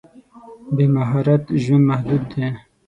بې 0.75 0.85
مهارت 0.95 1.43
ژوند 1.63 1.85
محدود 1.89 2.23
دی. 2.33 2.47